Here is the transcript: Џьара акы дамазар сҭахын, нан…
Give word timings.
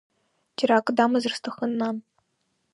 Џьара 0.57 0.75
акы 0.77 0.91
дамазар 0.97 1.33
сҭахын, 1.37 1.71
нан… 1.79 1.97